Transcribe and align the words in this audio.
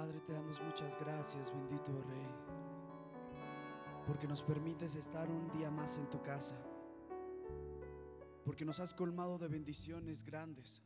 Padre, 0.00 0.18
te 0.20 0.32
damos 0.32 0.58
muchas 0.62 0.98
gracias, 0.98 1.52
bendito 1.52 1.92
Rey, 1.92 2.26
porque 4.06 4.26
nos 4.26 4.42
permites 4.42 4.94
estar 4.94 5.28
un 5.28 5.50
día 5.50 5.70
más 5.70 5.98
en 5.98 6.08
tu 6.08 6.22
casa, 6.22 6.56
porque 8.42 8.64
nos 8.64 8.80
has 8.80 8.94
colmado 8.94 9.36
de 9.36 9.48
bendiciones 9.48 10.24
grandes, 10.24 10.82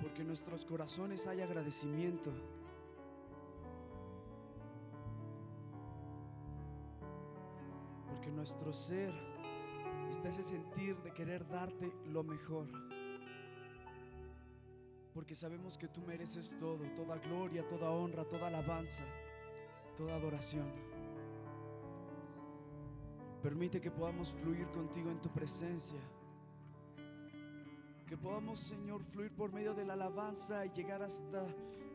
porque 0.00 0.22
en 0.22 0.26
nuestros 0.26 0.64
corazones 0.64 1.24
hay 1.28 1.40
agradecimiento. 1.40 2.32
Porque 8.08 8.32
nuestro 8.32 8.72
ser 8.72 9.14
está 10.10 10.30
ese 10.30 10.42
sentir 10.42 11.00
de 11.02 11.14
querer 11.14 11.46
darte 11.46 11.92
lo 12.06 12.24
mejor 12.24 12.66
porque 15.14 15.36
sabemos 15.36 15.78
que 15.78 15.86
tú 15.86 16.02
mereces 16.02 16.56
todo, 16.58 16.84
toda 16.96 17.16
gloria, 17.18 17.66
toda 17.68 17.88
honra, 17.88 18.24
toda 18.24 18.48
alabanza, 18.48 19.04
toda 19.96 20.16
adoración. 20.16 20.66
Permite 23.40 23.80
que 23.80 23.92
podamos 23.92 24.32
fluir 24.32 24.66
contigo 24.72 25.10
en 25.12 25.20
tu 25.20 25.30
presencia. 25.30 26.00
Que 28.08 28.16
podamos, 28.16 28.58
Señor, 28.58 29.04
fluir 29.04 29.32
por 29.32 29.52
medio 29.52 29.72
de 29.72 29.84
la 29.84 29.92
alabanza 29.92 30.66
y 30.66 30.70
llegar 30.70 31.00
hasta 31.02 31.44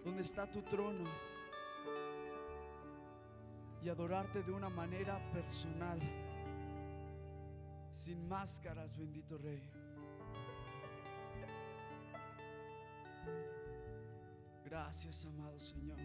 donde 0.05 0.21
está 0.21 0.49
tu 0.49 0.61
trono. 0.61 1.03
Y 3.83 3.89
adorarte 3.89 4.43
de 4.43 4.51
una 4.51 4.69
manera 4.69 5.19
personal, 5.33 5.99
sin 7.91 8.27
máscaras, 8.29 8.97
bendito 8.97 9.37
Rey. 9.37 9.78
Gracias, 14.69 15.25
amado 15.25 15.59
Señor. 15.59 15.97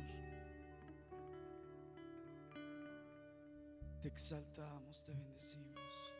Te 4.00 4.08
exaltamos, 4.08 5.02
te 5.02 5.12
bendecimos. 5.12 6.13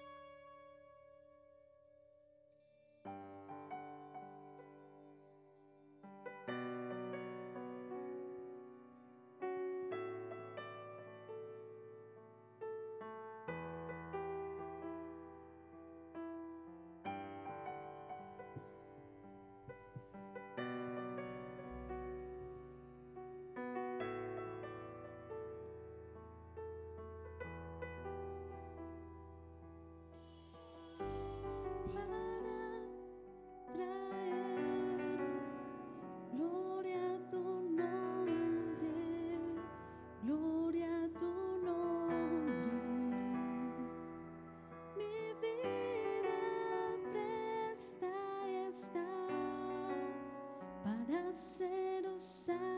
placeros. 51.25 52.74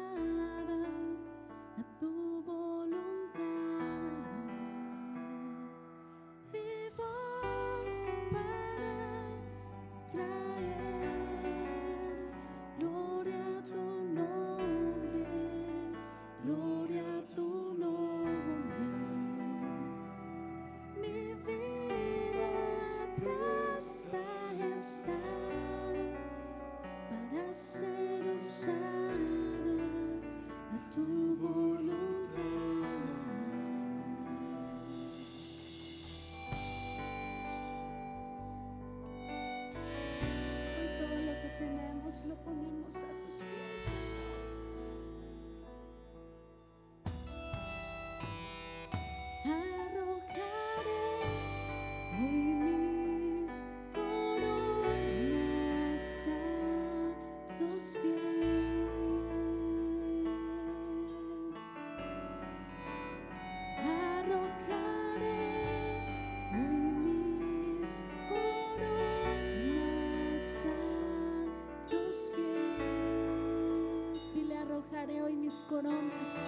económicas. 75.76 76.45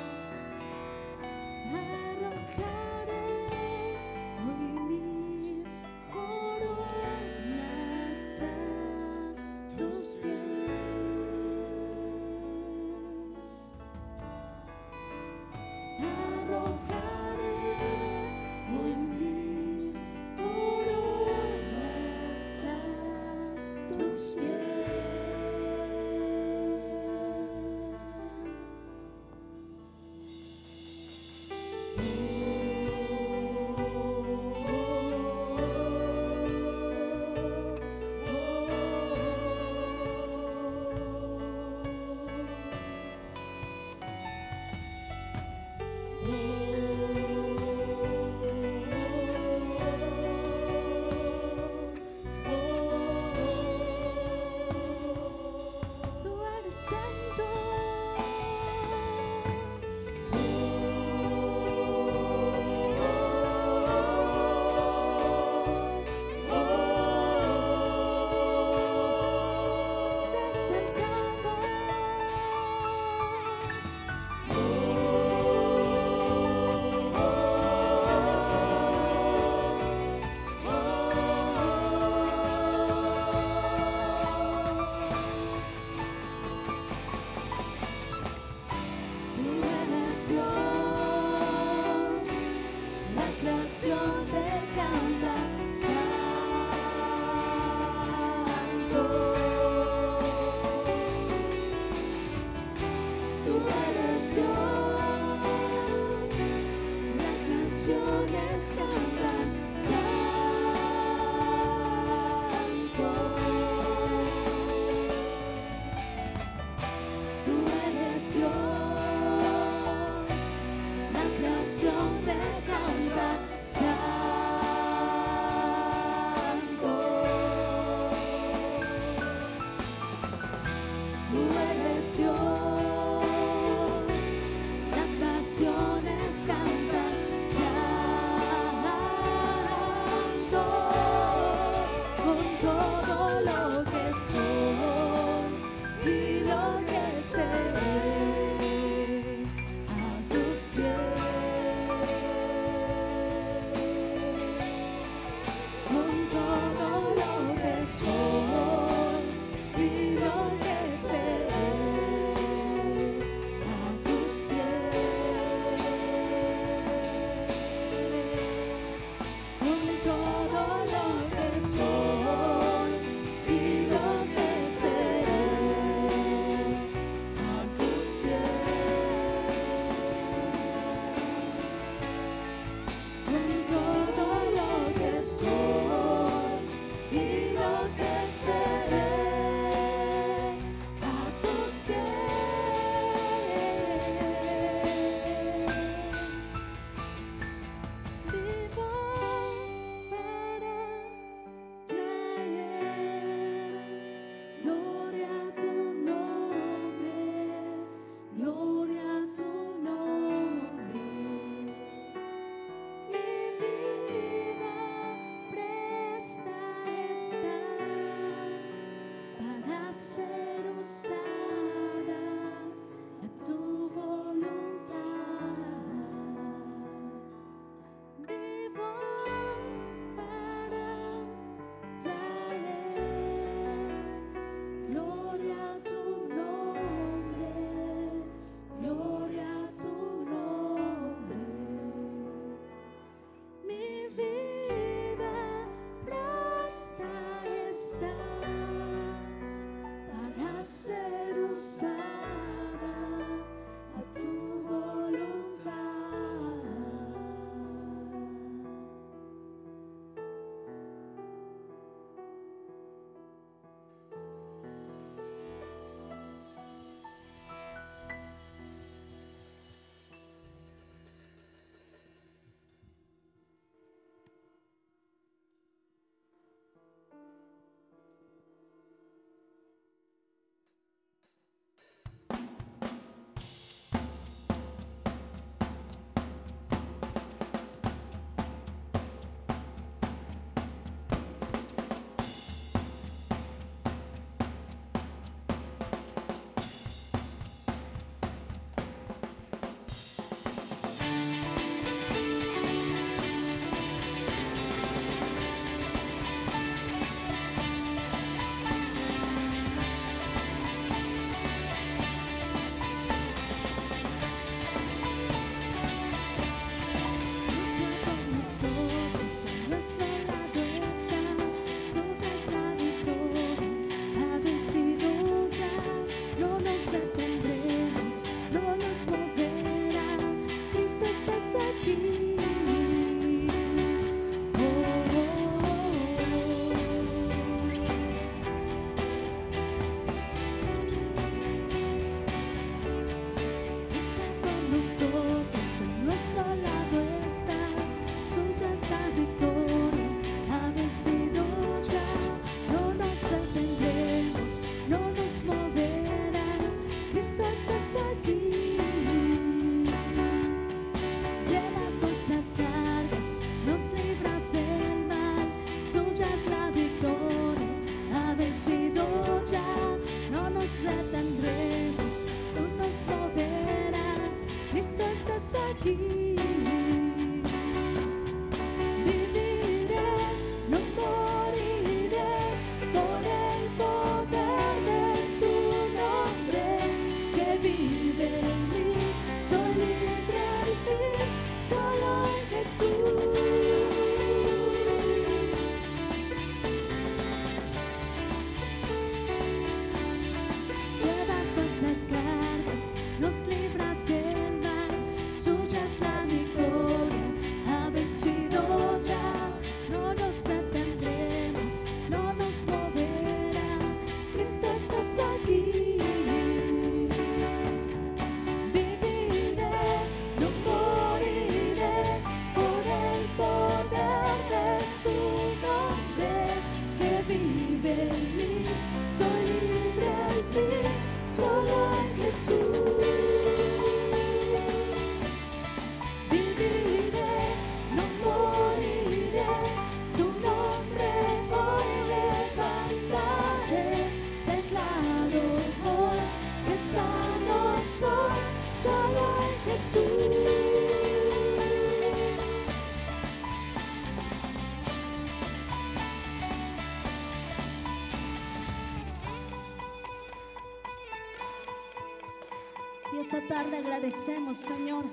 Esta 463.31 463.47
tarde 463.47 463.77
agradecemos, 463.77 464.57
Señor, 464.57 465.05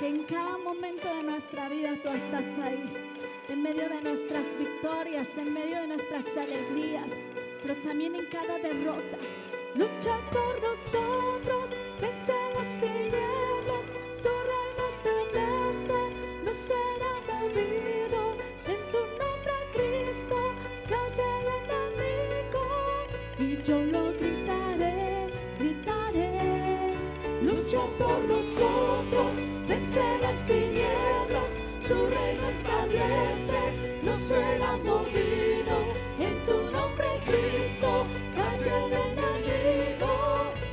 que 0.00 0.08
en 0.08 0.24
cada 0.24 0.58
momento 0.58 1.06
de 1.14 1.22
nuestra 1.22 1.68
vida 1.68 1.92
tú 2.02 2.08
estás 2.08 2.58
ahí, 2.58 2.92
en 3.48 3.62
medio 3.62 3.88
de 3.88 4.02
nuestras 4.02 4.58
victorias, 4.58 5.38
en 5.38 5.52
medio 5.52 5.80
de 5.82 5.86
nuestras 5.86 6.36
alegrías, 6.36 7.30
pero 7.62 7.76
también 7.82 8.16
en 8.16 8.26
cada 8.26 8.58
derrota. 8.58 9.18
Lucha 9.76 10.18
por 10.32 10.60
nosotros, 10.60 11.70
vence 12.00 12.32
por 28.16 28.24
nosotros, 28.24 29.44
vence 29.68 30.18
las 30.20 30.46
tinieblas, 30.46 31.50
su 31.82 31.94
reino 31.94 32.48
establece, 32.48 33.60
no 34.02 34.14
será 34.14 34.72
movido. 34.78 35.74
En 36.18 36.44
tu 36.46 36.56
nombre, 36.72 37.06
Cristo, 37.26 38.06
calle 38.34 38.72
el 38.86 38.92
enemigo, 39.08 40.12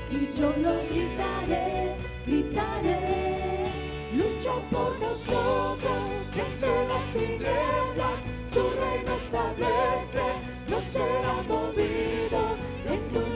y 0.09 0.33
yo 0.37 0.53
lo 0.57 0.75
gritaré, 0.89 1.95
gritaré. 2.25 3.71
Lucha 4.13 4.53
por 4.71 4.97
nosotros, 4.99 6.01
vence 6.35 6.67
las 6.87 7.03
tinieblas, 7.11 8.19
su 8.53 8.61
reino 8.69 9.13
establece, 9.23 10.25
no 10.67 10.79
será 10.79 11.33
movido. 11.47 12.55
En 12.87 13.01
tu 13.13 13.32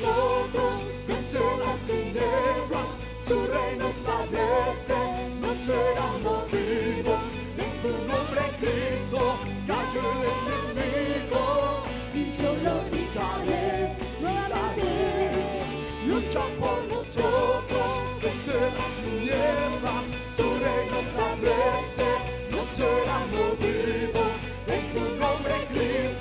nosotros, 0.00 0.90
vence 1.06 1.38
las 1.38 1.78
tinieblas, 1.86 2.90
su 3.22 3.46
reino 3.46 3.86
establece, 3.86 4.96
no 5.40 5.54
será 5.54 6.08
movido. 6.22 7.12
En 7.56 7.72
tu 7.82 7.92
nombre, 8.08 8.42
Cristo, 8.58 9.20
calle 9.68 10.00
el 10.00 10.78
enemigo, 10.82 11.84
y 12.12 12.32
yo 12.32 12.50
lo 12.64 12.74
gritaré, 12.90 13.96
nuevamente. 14.20 15.62
Lucha 16.08 16.44
por 16.58 16.78
nosotros, 16.88 17.90
vence 18.20 18.54
las 18.76 18.90
tinieblas, 18.98 20.04
su 20.36 20.42
reino 20.42 20.96
establece, 21.06 22.08
no 22.50 22.60
será 22.64 23.18
movido. 23.30 24.22
En 24.66 24.84
tu 24.92 25.04
nombre, 25.22 25.54
Cristo, 25.70 26.13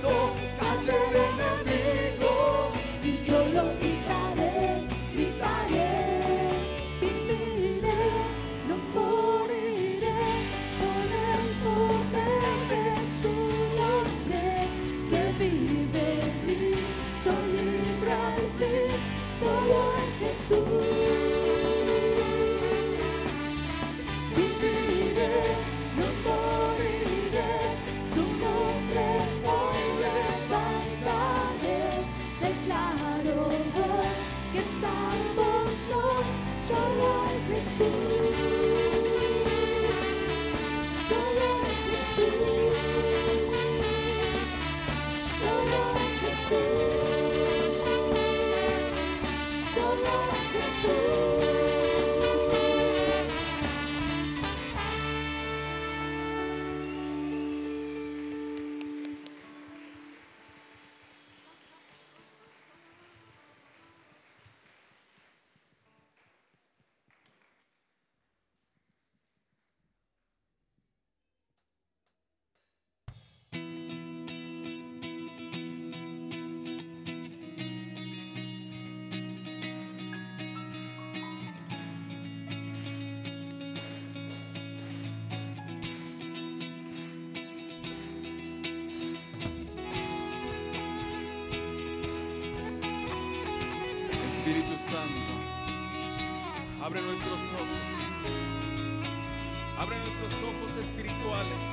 visuales. 101.33 101.72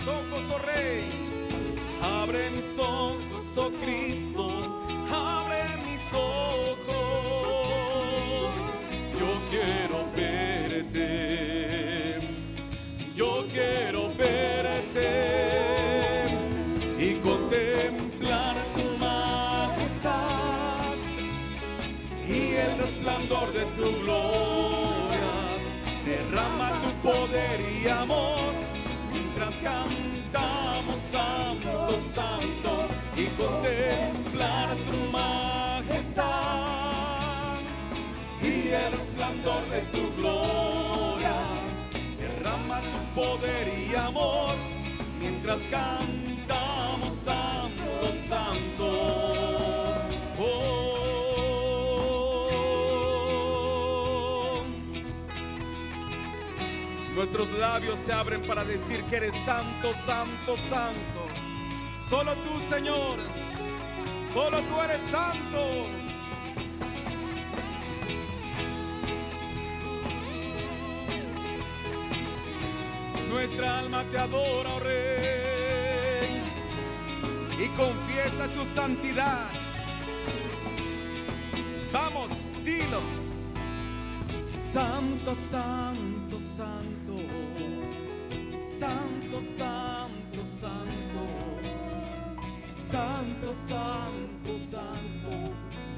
Mis 0.00 0.08
ojos, 0.08 0.42
oh 0.54 0.58
Rey. 0.64 1.04
Abre 2.00 2.48
mis 2.50 2.78
ojos, 2.78 3.42
oh 3.56 3.70
Cristo. 3.82 4.48
Abre 5.12 5.64
mis 5.84 6.00
ojos. 6.14 6.78
Yo 9.18 9.40
quiero 9.50 10.06
verte. 10.16 11.08
Yo 13.14 13.46
quiero 13.52 14.14
verte 14.14 15.10
y 16.98 17.16
contemplar 17.16 18.56
tu 18.74 18.96
majestad 18.96 20.96
y 22.26 22.54
el 22.54 22.78
resplandor 22.78 23.52
de 23.52 23.66
tu 23.76 23.92
gloria. 24.00 25.28
Derrama 26.06 26.70
tu 26.80 26.90
poder 27.06 27.60
y 27.60 27.86
amor 27.88 28.59
cantamos 29.62 30.96
santo, 31.10 31.98
santo 32.14 32.88
y 33.16 33.26
contemplar 33.40 34.76
tu 34.76 34.96
majestad 35.12 36.30
y 38.42 38.68
el 38.68 38.92
resplandor 38.92 39.62
de 39.68 39.80
tu 39.92 40.14
gloria. 40.16 41.34
Derrama 42.18 42.80
tu 42.80 43.20
poder 43.20 43.68
y 43.68 43.94
amor 43.94 44.56
mientras 45.20 45.58
cantamos 45.70 47.14
Santo, 47.24 48.12
Santo. 48.28 49.39
Nuestros 57.32 57.60
labios 57.60 57.96
se 58.00 58.12
abren 58.12 58.44
para 58.44 58.64
decir 58.64 59.04
que 59.04 59.18
eres 59.18 59.32
santo, 59.44 59.94
santo, 60.04 60.56
santo. 60.68 61.26
Solo 62.08 62.34
tú, 62.34 62.60
Señor. 62.68 63.20
Solo 64.34 64.60
tú 64.62 64.80
eres 64.82 65.00
santo. 65.12 65.86
Nuestra 73.28 73.78
alma 73.78 74.02
te 74.10 74.18
adora, 74.18 74.74
oh 74.74 74.80
Rey, 74.80 76.42
y 77.60 77.68
confiesa 77.76 78.48
tu 78.48 78.66
santidad. 78.66 79.59
Santo, 84.72 85.34
santo, 85.34 86.38
santo, 86.38 87.18
santo, 88.78 89.40
santo, 89.56 90.44
santo, 90.44 91.24
santo, 92.72 93.52
santo, 93.66 94.54
santo, 94.70 95.30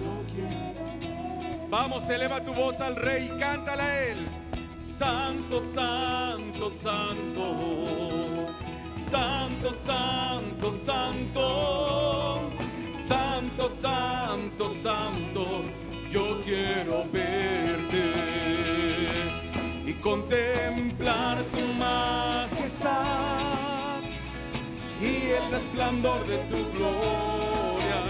yo 0.00 0.24
quiero. 0.32 1.68
Vamos, 1.68 2.08
eleva 2.08 2.42
tu 2.42 2.54
voz 2.54 2.80
al 2.80 2.96
Rey 2.96 3.26
y 3.26 3.38
cántale 3.38 3.82
a 3.82 4.04
Él. 4.04 4.26
Santo, 4.74 5.60
santo, 5.74 6.70
santo, 6.70 8.46
santo, 9.10 9.74
santo, 9.84 10.72
santo, 10.86 11.50
santo, 13.06 13.70
santo, 13.82 14.74
santo, 14.82 15.64
yo 16.10 16.40
quiero 16.42 17.04
verte 17.12 18.31
contemplar 20.02 21.42
tu 21.54 21.60
majestad 21.78 22.90
y 25.00 25.30
el 25.30 25.50
resplandor 25.50 26.26
de 26.26 26.38
tu 26.50 26.70
gloria. 26.72 28.02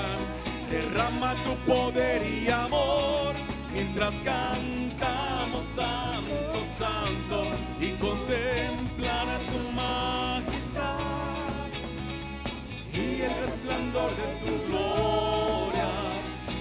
Derrama 0.70 1.34
tu 1.44 1.54
poder 1.70 2.22
y 2.26 2.48
amor 2.48 3.34
mientras 3.72 4.12
cantamos 4.24 5.62
santo, 5.76 6.64
santo 6.78 7.44
y 7.78 7.90
contemplar 7.92 9.28
a 9.28 9.38
tu 9.50 9.58
majestad 9.74 10.98
y 12.94 13.20
el 13.20 13.34
resplandor 13.44 14.10
de 14.16 14.26
tu 14.44 14.52
gloria. 14.68 15.90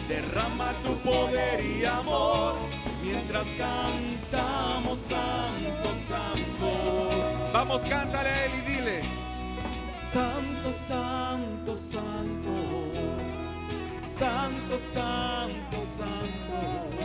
Derrama 0.09 0.73
tu 0.83 0.93
poder 1.09 1.63
y 1.65 1.85
amor 1.85 2.80
mientras 3.03 3.45
cantamos 3.57 4.99
santo, 4.99 5.89
santo. 6.07 7.51
Vamos, 7.53 7.81
cántale 7.81 8.29
a 8.29 8.45
él 8.45 8.51
y 8.55 8.71
dile. 8.71 9.01
Santo, 10.11 10.73
santo, 10.87 11.75
santo. 11.75 12.91
Santo, 13.99 14.79
santo, 14.93 15.77
santo. 15.97 17.01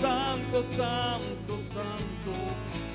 Santo, 0.00 0.62
santo, 0.62 1.58
santo. 1.72 2.32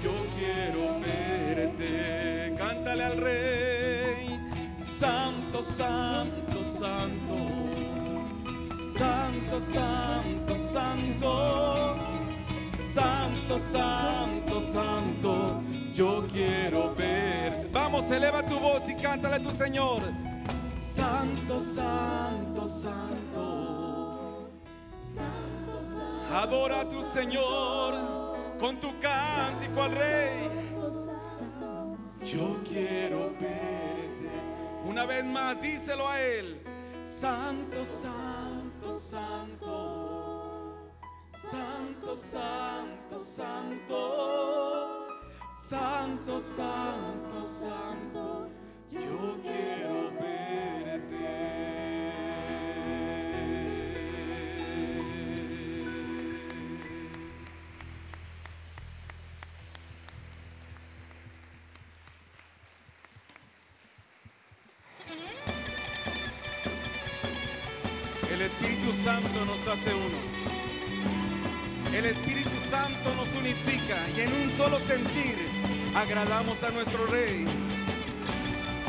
Yo 0.03 0.13
quiero 0.37 0.99
verte. 0.99 2.55
Cántale 2.57 3.03
al 3.03 3.17
rey. 3.17 4.39
Santo, 4.79 5.63
santo, 5.63 6.63
santo. 6.79 7.82
Santo, 9.53 10.55
santo, 10.55 10.55
santo. 10.71 11.97
Santo, 12.93 13.59
santo, 13.71 14.61
santo. 14.61 15.61
Yo 15.93 16.25
quiero 16.27 16.95
verte. 16.95 17.69
Vamos, 17.71 18.09
eleva 18.09 18.43
tu 18.43 18.59
voz 18.59 18.89
y 18.89 18.95
cántale 18.95 19.35
a 19.35 19.41
tu 19.41 19.51
Señor. 19.51 20.01
Santo, 20.75 21.59
santo, 21.59 22.67
santo. 22.67 24.49
Adora 26.31 26.81
a 26.81 26.85
tu 26.85 27.03
Señor 27.03 27.93
con 28.59 28.79
tu 28.79 28.97
cántico 28.99 29.83
al 29.83 29.91
Rey. 29.91 30.49
Yo 32.25 32.57
quiero 32.67 33.29
verte. 33.39 34.31
Una 34.83 35.05
vez 35.05 35.23
más, 35.25 35.61
díselo 35.61 36.07
a 36.07 36.19
Él. 36.19 36.59
Santo, 37.03 37.85
santo, 37.85 38.42
santo. 38.91 40.73
Santo, 41.29 42.15
santo, 42.15 43.19
santo. 43.19 43.99
Santo, 45.59 46.39
santo, 46.39 47.43
santo. 47.45 48.49
Yo 48.89 49.39
quiero 49.41 50.11
verte. 50.19 50.82
Santo 69.03 69.43
nos 69.43 69.59
hace 69.67 69.93
uno. 69.93 70.17
El 71.93 72.05
Espíritu 72.05 72.51
Santo 72.71 73.13
nos 73.15 73.27
unifica 73.35 73.97
y 74.15 74.21
en 74.21 74.33
un 74.33 74.53
solo 74.53 74.79
sentir 74.79 75.37
agradamos 75.93 76.63
a 76.63 76.71
nuestro 76.71 77.05
Rey. 77.07 77.45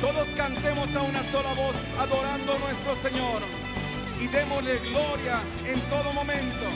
Todos 0.01 0.29
cantemos 0.37 0.95
a 0.95 1.03
una 1.03 1.21
sola 1.33 1.53
voz 1.55 1.75
adorando 1.99 2.55
a 2.55 2.59
nuestro 2.59 2.95
Señor 2.97 3.43
y 4.21 4.29
démosle 4.29 4.79
gloria 4.79 5.41
en 5.67 5.81
todo 5.91 6.13
momento. 6.13 6.71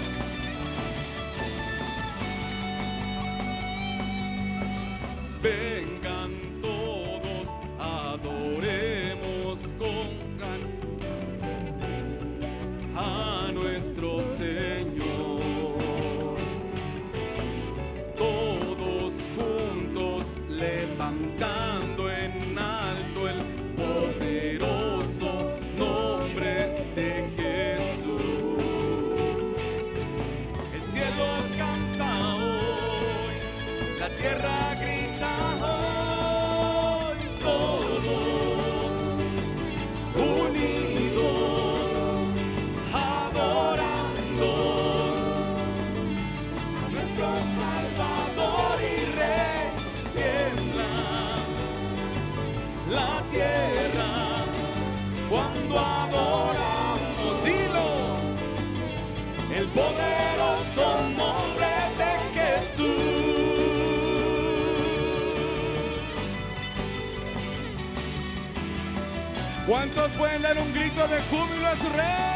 Pueden 70.13 70.43
dar 70.43 70.59
un 70.59 70.73
grito 70.73 71.07
de 71.09 71.21
júbilo 71.23 71.67
a 71.67 71.77
su 71.77 71.89
rey? 71.91 72.28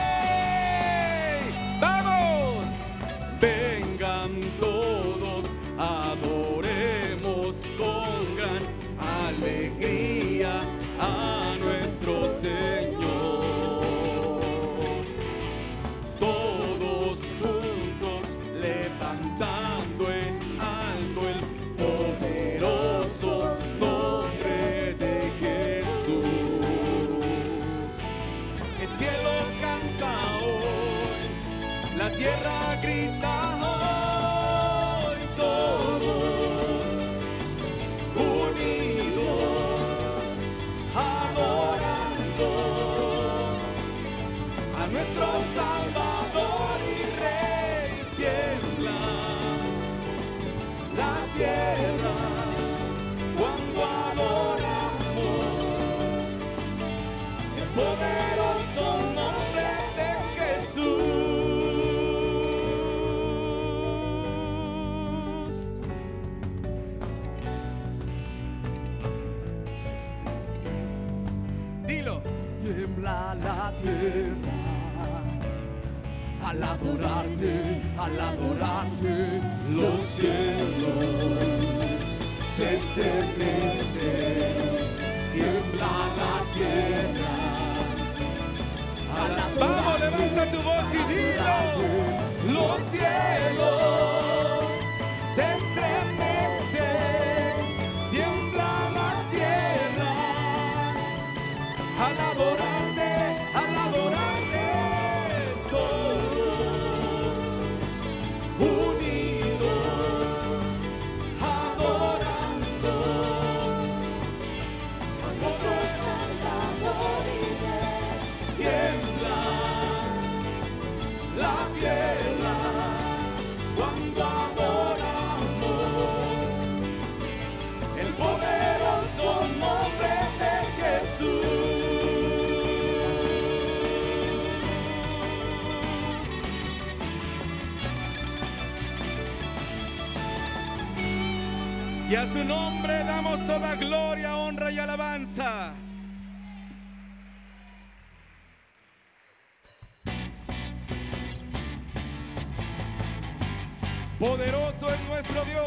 Poderoso 154.23 154.89
es 154.89 155.01
nuestro 155.09 155.45
Dios. 155.45 155.67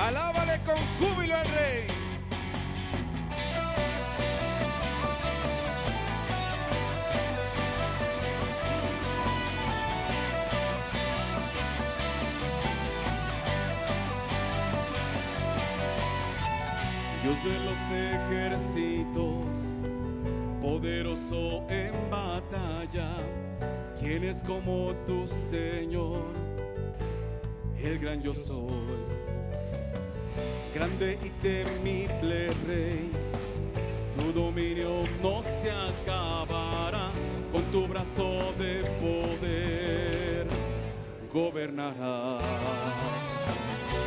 Alábale 0.00 0.60
con 0.64 0.76
júbilo 1.00 1.34
al 1.34 1.46
Rey. 1.48 1.82
Dios 17.24 17.44
de 17.44 17.58
los 17.64 17.80
ejércitos, 17.90 19.42
poderoso 20.62 21.66
en 21.68 21.92
batalla, 22.08 23.16
¿quién 24.00 24.24
es 24.24 24.42
como 24.44 24.94
tu 25.06 25.26
Señor? 25.50 26.22
El 27.82 27.98
gran 27.98 28.22
yo 28.22 28.34
soy, 28.34 28.98
grande 30.74 31.18
y 31.24 31.28
temible 31.42 32.52
Rey, 32.66 33.10
tu 34.16 34.32
dominio 34.32 35.04
no 35.22 35.42
se 35.42 35.70
acabará, 35.70 37.10
con 37.52 37.62
tu 37.72 37.86
brazo 37.86 38.52
de 38.58 38.82
poder 39.00 40.46
gobernarás. 41.32 42.42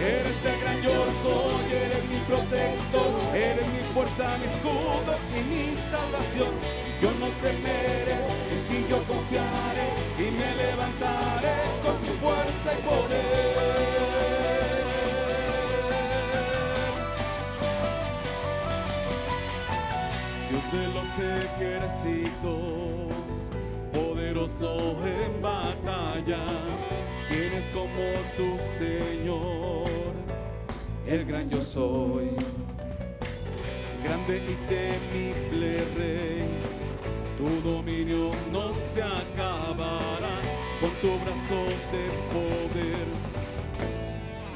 Eres 0.02 0.46
el 0.46 0.62
gran 0.62 0.82
yo 0.82 1.06
soy, 1.24 1.78
eres 1.78 2.04
mi 2.10 2.20
protector, 2.28 3.36
eres 3.36 3.68
mi 3.68 3.94
fuerza, 3.94 4.38
mi 4.40 4.46
escudo 4.46 5.18
y 5.38 5.44
mi 5.44 5.78
salvación. 5.92 6.50
Yo 7.02 7.12
no 7.20 7.28
temeré, 7.42 8.18
yo 8.92 8.98
confiaré 9.04 9.88
y 10.20 10.32
me 10.32 10.50
levantaré 10.64 11.56
con 11.82 11.96
tu 12.06 12.12
fuerza 12.20 12.74
y 12.78 12.82
poder. 12.82 13.72
Dios 20.50 20.66
de 20.74 20.86
los 20.98 21.10
ejércitos, 21.48 22.50
poderoso 23.94 24.72
en 25.08 25.42
batalla, 25.42 26.44
¿quién 27.30 27.54
es 27.54 27.70
como 27.70 28.04
tu 28.36 28.58
Señor? 28.78 29.90
El 31.08 31.24
gran 31.24 31.50
yo 31.50 31.62
soy, 31.62 32.32
grande 34.04 34.44
y 34.50 34.56
temible 34.68 35.86
Rey, 35.96 36.71
tu 37.42 37.50
dominio 37.68 38.30
no 38.52 38.72
se 38.94 39.02
acabará, 39.02 40.36
con 40.80 40.92
tu 41.02 41.18
brazo 41.22 41.60
de 41.92 42.04
poder 42.34 43.08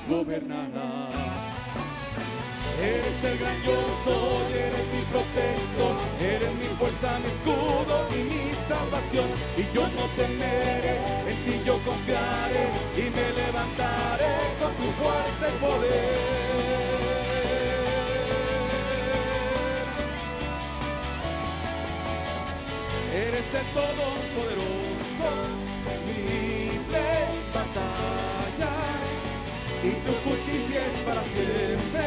gobernarás. 0.07 1.33
Eres 2.79 3.23
el 3.23 3.37
gran 3.39 3.59
yo 3.63 3.77
soy, 4.05 4.53
eres 4.53 4.85
mi 4.93 5.01
protector, 5.13 5.95
eres 6.21 6.53
mi 6.61 6.67
fuerza, 6.77 7.17
mi 7.19 7.29
escudo 7.33 7.95
y 8.11 8.19
mi 8.31 8.45
salvación. 8.67 9.29
Y 9.57 9.63
yo 9.73 9.81
no 9.97 10.05
temeré, 10.15 10.97
en 11.29 11.37
ti 11.43 11.61
yo 11.65 11.79
confiaré 11.83 12.65
y 12.97 13.09
me 13.09 13.27
levantaré 13.41 14.33
con 14.59 14.71
tu 14.75 14.91
fuerza 14.99 15.49
y 15.49 15.59
poder. 15.59 16.74
Eres 23.35 23.53
el 23.53 23.67
todopoderoso, 23.73 25.29
libre 26.07 27.03
en 27.27 27.53
batalla 27.53 28.71
y 29.83 29.91
tu 30.05 30.13
justicia 30.23 30.79
es 30.79 30.97
para 31.03 31.21
siempre, 31.21 32.05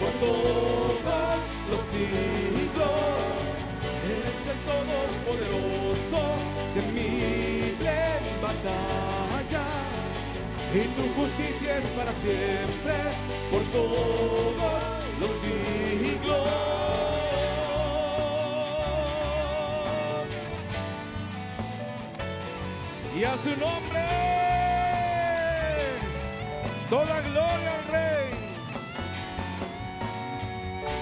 por 0.00 0.10
todos 0.18 1.38
los 1.70 1.80
siglos. 1.94 2.90
Eres 4.14 4.40
el 4.50 4.58
todopoderoso, 4.66 6.20
temible 6.74 7.92
en 8.18 8.42
batalla, 8.42 9.66
y 10.74 10.82
tu 10.96 11.04
justicia 11.14 11.78
es 11.78 11.86
para 11.96 12.12
siempre, 12.14 12.96
por 13.48 13.62
todos 13.70 14.82
los 15.20 15.30
siglos. 15.40 16.83
A 23.24 23.38
su 23.42 23.58
nombre 23.58 24.00
toda 26.90 27.20
gloria 27.22 27.74
al 27.74 27.84
Rey. 27.90 28.28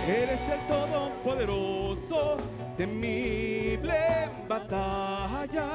Eres 0.06 0.40
el 0.48 0.66
todopoderoso, 0.68 2.38
temible 2.76 3.94
en 4.24 4.48
batalla, 4.48 5.66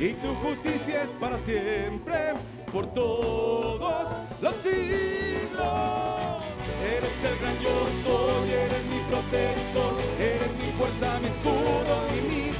y 0.00 0.14
tu 0.14 0.34
justicia 0.36 1.02
es 1.02 1.10
para 1.20 1.38
siempre, 1.38 2.34
por 2.72 2.86
todos 2.94 4.06
los 4.40 4.54
siglos. 4.62 5.62
Eres 6.82 7.16
el 7.22 7.38
gran 7.38 7.58
yo 7.60 7.86
soy, 8.04 8.50
eres 8.50 8.84
mi 8.86 8.98
protector, 9.10 9.94
eres 10.18 10.50
mi 10.56 10.72
fuerza, 10.78 11.20
mi 11.20 11.28
escudo 11.28 11.94
y 12.16 12.20
mi 12.28 12.53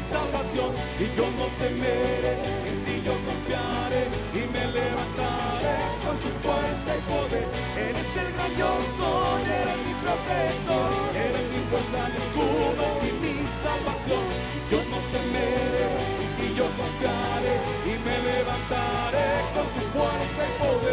Y 0.99 1.07
yo 1.17 1.27
no 1.37 1.47
temeré, 1.59 2.35
en 2.69 2.85
ti 2.85 3.03
yo 3.05 3.13
confiaré 3.27 4.07
y 4.33 4.47
me 4.47 4.65
levantaré 4.73 5.77
con 6.05 6.17
tu 6.23 6.31
fuerza 6.41 6.91
y 6.97 7.01
poder. 7.11 7.49
Eres 7.77 8.11
el 8.23 8.33
gran 8.33 8.53
yo 8.57 8.71
soy, 8.97 9.43
eres 9.43 9.79
mi 9.85 9.95
protector, 10.05 10.91
eres 11.13 11.47
mi 11.53 11.61
fuerza, 11.69 12.09
mi 12.09 12.19
escudo 12.23 12.85
y 13.03 13.11
mi 13.23 13.37
salvación. 13.65 14.25
Y 14.55 14.59
yo 14.71 14.79
no 14.89 14.99
temeré, 15.13 15.87
en 16.23 16.31
ti 16.39 16.47
yo 16.57 16.67
confiaré 16.79 17.55
y 17.85 17.93
me 18.07 18.17
levantaré 18.31 19.29
con 19.53 19.67
tu 19.75 19.83
fuerza 19.93 20.41
y 20.47 20.53
poder. 20.63 20.84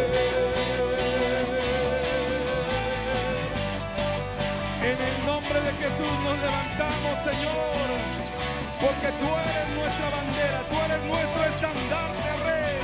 Porque 9.02 9.18
tú 9.18 9.26
eres 9.26 9.68
nuestra 9.74 10.10
bandera, 10.10 10.68
tú 10.68 10.76
eres 10.76 11.04
nuestro 11.04 11.44
estandarte, 11.44 12.36
Rey. 12.44 12.78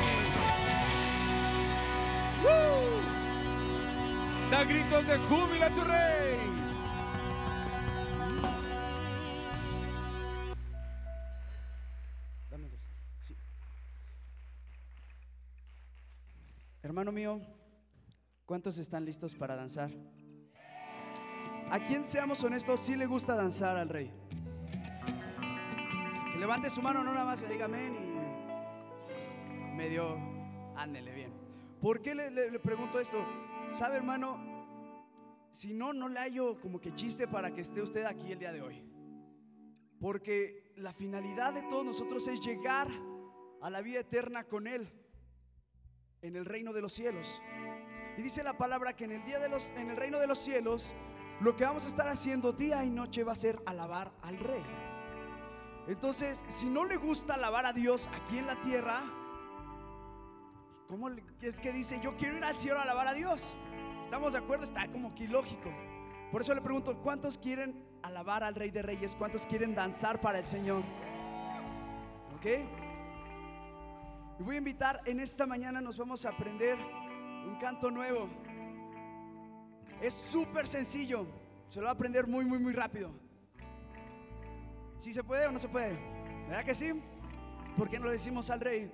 Da 4.50 4.64
gritos 4.64 5.07
de 5.07 5.18
júbilo 5.18 5.64
a 5.64 5.70
tu 5.70 5.85
Rey. 5.85 6.38
Sí. 13.20 13.35
Hermano 16.83 17.12
mío, 17.12 17.40
¿cuántos 18.44 18.78
están 18.78 19.04
listos 19.04 19.35
para 19.35 19.54
danzar? 19.54 19.90
¿A 21.70 21.78
quién 21.87 22.09
seamos 22.09 22.42
honestos 22.42 22.81
sí 22.81 22.96
le 22.96 23.07
gusta 23.07 23.37
danzar 23.37 23.76
al 23.76 23.88
rey? 23.90 24.28
Levante 26.38 26.70
su 26.70 26.81
mano, 26.81 27.03
no 27.03 27.12
nada 27.12 27.24
más 27.24 27.42
me 27.42 27.48
diga 27.48 27.64
amén 27.64 27.96
y 29.72 29.77
medio, 29.77 30.16
ándele 30.77 31.12
bien. 31.12 31.33
¿Por 31.81 32.01
qué 32.01 32.14
le 32.14 32.59
pregunto 32.61 33.01
esto? 33.01 33.18
¿Sabe, 33.70 33.96
hermano? 33.96 34.38
Si 35.51 35.72
no, 35.74 35.92
no 35.92 36.09
le 36.09 36.20
hallo 36.20 36.61
como 36.61 36.81
que 36.81 36.94
chiste 36.94 37.27
para 37.27 37.53
que 37.53 37.62
esté 37.62 37.83
usted 37.83 38.05
aquí 38.05 38.31
el 38.31 38.38
día 38.38 38.53
de 38.53 38.62
hoy. 38.62 38.83
Porque 40.01 40.72
la 40.77 40.92
finalidad 40.92 41.55
de 41.55 41.62
todos 41.62 41.85
nosotros 41.85 42.29
es 42.29 42.40
llegar 42.40 42.88
a 43.61 43.68
la 43.68 43.81
vida 43.81 44.01
eterna 44.01 44.44
con 44.44 44.68
Él 44.68 44.88
en 46.22 46.37
el 46.37 46.44
reino 46.44 46.72
de 46.72 46.83
los 46.83 46.92
cielos. 46.92 47.42
Y 48.16 48.22
dice 48.22 48.44
la 48.44 48.57
palabra 48.57 48.94
que 48.94 49.05
en 49.05 49.12
el 49.12 49.24
día 49.24 49.40
de 49.40 49.48
los 49.48 49.70
en 49.70 49.90
el 49.90 49.96
reino 49.96 50.18
de 50.18 50.27
los 50.29 50.38
cielos 50.38 50.94
lo 51.40 51.57
que 51.57 51.64
vamos 51.64 51.85
a 51.85 51.88
estar 51.88 52.09
haciendo 52.09 52.53
día 52.53 52.85
y 52.85 52.90
noche 52.90 53.24
va 53.24 53.33
a 53.33 53.37
ser 53.37 53.61
alabar 53.66 54.12
al 54.22 54.38
rey. 54.38 54.88
Entonces, 55.88 56.44
si 56.48 56.66
no 56.66 56.85
le 56.85 56.98
gusta 56.98 57.35
alabar 57.35 57.64
a 57.64 57.72
Dios 57.72 58.11
aquí 58.12 58.37
en 58.37 58.46
la 58.46 58.61
tierra, 58.61 59.03
¿cómo 60.87 61.09
es 61.40 61.59
que 61.59 61.72
dice 61.72 61.98
yo 62.03 62.14
quiero 62.18 62.37
ir 62.37 62.44
al 62.44 62.59
cielo 62.59 62.79
a 62.79 62.83
alabar 62.83 63.07
a 63.07 63.14
Dios? 63.14 63.55
¿Estamos 64.03 64.33
de 64.33 64.38
acuerdo? 64.38 64.64
Está 64.64 64.87
como 64.88 65.14
que 65.14 65.24
ilógico. 65.24 65.70
Por 66.31 66.42
eso 66.42 66.55
le 66.55 66.61
pregunto, 66.61 66.98
¿cuántos 66.98 67.38
quieren 67.38 67.83
alabar 68.03 68.44
al 68.44 68.55
Rey 68.55 68.70
de 68.70 68.83
Reyes? 68.83 69.16
¿Cuántos 69.16 69.46
quieren 69.46 69.74
danzar 69.74 70.20
para 70.20 70.38
el 70.38 70.44
Señor? 70.44 70.83
¿Ok? 72.37 72.46
Y 74.38 74.42
voy 74.42 74.57
a 74.57 74.59
invitar, 74.59 75.01
en 75.07 75.20
esta 75.20 75.46
mañana 75.46 75.81
nos 75.81 75.96
vamos 75.96 76.27
a 76.27 76.29
aprender 76.29 76.77
un 76.79 77.59
canto 77.59 77.90
nuevo. 77.90 78.29
Es 80.03 80.12
súper 80.12 80.68
sencillo. 80.68 81.27
Se 81.70 81.81
lo 81.81 81.85
va 81.85 81.92
a 81.92 81.94
aprender 81.94 82.27
muy, 82.27 82.44
muy, 82.44 82.59
muy 82.59 82.74
rápido. 82.74 83.11
¿Sí 84.98 85.12
se 85.14 85.22
puede 85.22 85.46
o 85.46 85.52
no 85.52 85.61
se 85.61 85.68
puede? 85.68 85.96
¿Verdad 86.48 86.64
que 86.64 86.74
sí? 86.74 87.00
¿Por 87.76 87.88
qué 87.88 87.98
no 88.00 88.06
le 88.06 88.12
decimos 88.12 88.50
al 88.50 88.61
rey? 88.61 88.90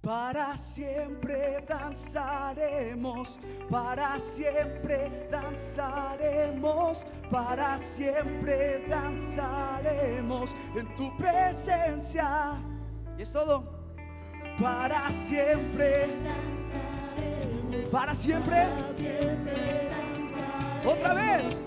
Para 0.00 0.56
siempre 0.56 1.64
danzaremos, 1.68 3.40
para 3.68 4.16
siempre 4.20 5.26
danzaremos, 5.28 7.04
para 7.28 7.76
siempre 7.76 8.86
danzaremos 8.88 10.54
en 10.76 10.94
tu 10.94 11.16
presencia. 11.16 12.62
Y 13.18 13.22
es 13.22 13.32
todo. 13.32 13.74
Para 14.60 15.10
siempre, 15.10 16.06
Danzaremos, 16.22 17.90
para 17.90 18.14
siempre. 18.14 18.56
para 18.56 18.82
siempre 18.94 19.90
danzaremos, 19.90 20.86
Otra 20.86 21.14
vez, 21.14 21.58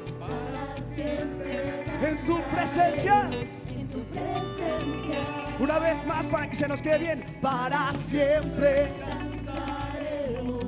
en 1.02 2.26
tu 2.26 2.42
presencia. 2.44 3.30
en 3.32 3.88
tu 3.90 4.00
presencia 4.06 5.20
Una 5.60 5.80
vez 5.80 6.06
más 6.06 6.26
para 6.26 6.50
que 6.50 6.56
se 6.56 6.68
nos 6.68 6.82
quede 6.82 7.00
bien. 7.00 7.38
Para 7.42 7.94
siempre, 7.94 8.92
danzaremos, 9.00 10.66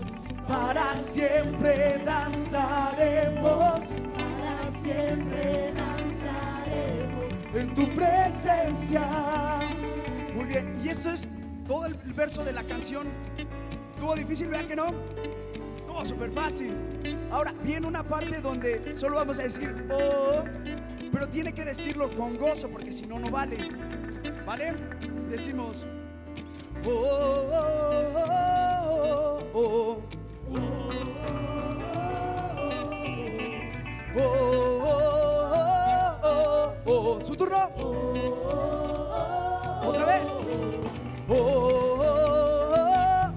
para 0.47 0.95
siempre 0.95 2.01
danzaremos 2.05 3.83
para 4.41 4.71
siempre 4.71 5.73
danzaremos. 5.75 7.31
en 7.53 7.75
tu 7.75 7.93
presencia. 7.93 9.01
Muy 10.33 10.45
bien, 10.45 10.79
y 10.83 10.89
eso 10.89 11.11
es 11.11 11.27
todo 11.67 11.85
el 11.85 11.93
verso 12.15 12.43
de 12.43 12.53
la 12.53 12.63
canción. 12.63 13.07
¿Tuvo 13.99 14.15
difícil, 14.15 14.47
verdad 14.47 14.67
que 14.67 14.75
no? 14.75 14.93
Todo 15.87 16.05
súper 16.05 16.31
fácil. 16.31 16.90
Ahora, 17.31 17.53
viene 17.63 17.87
una 17.87 18.03
parte 18.03 18.41
donde 18.41 18.93
solo 18.93 19.15
vamos 19.15 19.39
a 19.39 19.43
decir 19.43 19.87
oh, 19.89 20.43
pero 21.13 21.29
tiene 21.29 21.53
que 21.53 21.63
decirlo 21.63 22.13
con 22.15 22.37
gozo 22.37 22.69
porque 22.69 22.91
si 22.91 23.05
no, 23.05 23.19
no 23.19 23.31
vale. 23.31 23.69
¿Vale? 24.45 24.73
Decimos 25.29 25.87
oh, 26.85 26.89
oh, 26.89 27.51
oh, 28.15 29.51
oh, 29.53 29.53
oh. 29.53 30.01
Oh, 34.13 34.19
oh, 34.83 35.23
oh, 36.23 36.73
oh, 36.85 36.91
oh. 36.91 37.25
Su 37.25 37.33
turno. 37.37 37.69
Otra 39.85 40.05
vez. 40.05 40.27
Oh, 41.29 42.01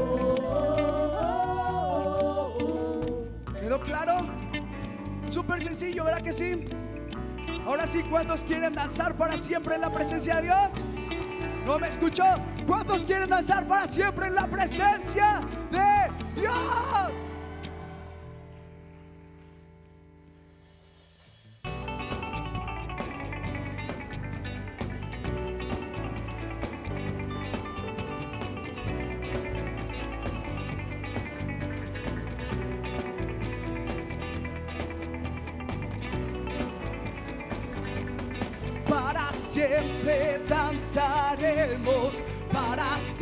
¿Quedó 3.59 3.81
claro? 3.81 4.27
Súper 5.29 5.63
sencillo, 5.63 6.03
¿verdad 6.03 6.21
que 6.21 6.31
sí? 6.31 6.65
Ahora 7.65 7.87
sí, 7.87 8.03
¿cuántos 8.03 8.43
quieren 8.43 8.75
danzar 8.75 9.15
para 9.15 9.39
siempre 9.39 9.75
en 9.75 9.81
la 9.81 9.89
presencia 9.89 10.35
de 10.35 10.43
Dios? 10.43 10.69
¿No 11.65 11.79
me 11.79 11.87
escuchó? 11.87 12.23
¿Cuántos 12.67 13.03
quieren 13.03 13.27
danzar 13.29 13.67
para 13.67 13.87
siempre 13.87 14.27
en 14.27 14.35
la 14.35 14.45
presencia 14.47 15.41
de 15.71 16.11
Dios? 16.39 17.11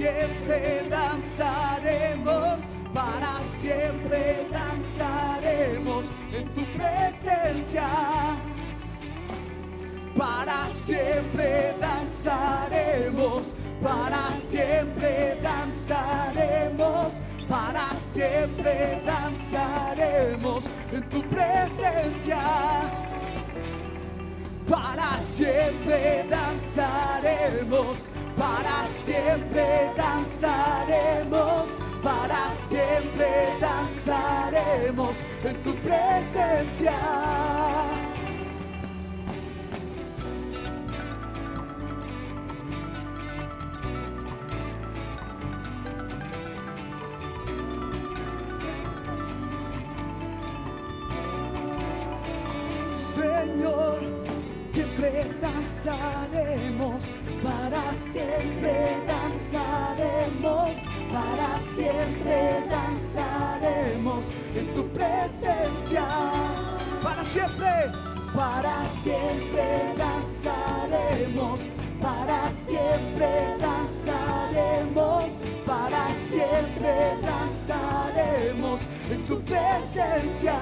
Siempre 0.04 0.86
danzaremos, 0.90 2.60
para 2.94 3.42
siempre 3.42 4.46
danzaremos 4.52 6.06
en 6.34 6.48
tu 6.50 6.66
presencia. 6.78 7.88
Para 10.18 10.68
siempre 10.70 11.74
danzaremos, 11.80 13.56
para 13.82 14.32
siempre 14.38 15.38
danzaremos, 15.42 17.14
para 17.48 17.96
siempre 17.96 19.02
danzaremos 19.06 20.70
en 20.92 21.10
tu 21.10 21.22
presencia. 21.30 23.13
Para 24.74 25.20
siempre 25.20 26.26
danzaremos, 26.28 28.10
para 28.36 28.88
siempre 28.90 29.92
danzaremos, 29.96 31.78
para 32.02 32.50
siempre 32.68 33.54
danzaremos 33.62 35.22
en 35.44 35.62
tu 35.62 35.76
presencia. 35.76 36.92
Siempre 61.76 62.64
danzaremos 62.70 64.30
en 64.56 64.74
tu 64.74 64.88
presencia. 64.90 66.06
Para 67.02 67.24
siempre, 67.24 67.92
para 68.36 68.86
siempre 68.86 69.94
danzaremos, 69.98 71.62
para 72.02 72.52
siempre 72.52 73.58
danzaremos, 73.60 75.34
para 75.66 76.14
siempre 76.30 77.18
danzaremos 77.22 78.82
en 79.12 79.26
tu 79.26 79.42
presencia. 79.42 80.54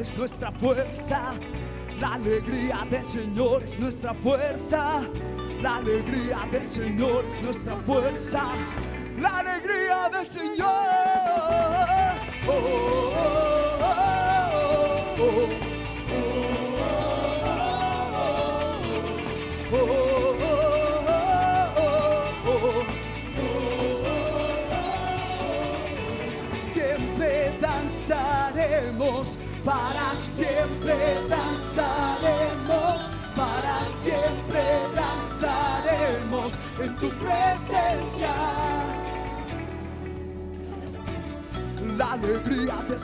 Es 0.00 0.16
nuestra 0.16 0.50
fuerza. 0.52 1.34
La 1.98 2.14
alegría 2.14 2.86
del 2.90 3.04
Señor 3.04 3.62
es 3.62 3.78
nuestra 3.78 4.14
fuerza. 4.14 5.02
La 5.60 5.76
alegría 5.76 6.38
del 6.50 6.64
Señor 6.64 7.22
es 7.28 7.42
nuestra 7.42 7.76
fuerza. 7.76 8.48
La 9.18 9.40
alegría 9.40 10.08
del 10.08 10.26
Señor. 10.26 10.66
Oh, 12.48 13.12
oh, 13.82 14.00
oh, 15.20 15.69